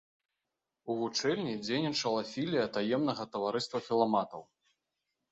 [0.91, 4.41] У вучэльні дзейнічала філія таемнага таварыства філаматаў.